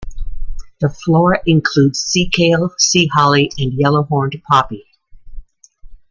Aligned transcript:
The 0.79 0.89
flora 0.89 1.37
includes 1.45 2.03
seakale, 2.03 2.71
sea 2.79 3.05
holly, 3.13 3.51
and 3.59 3.71
yellow-horned 3.73 4.41
poppy. 4.49 4.83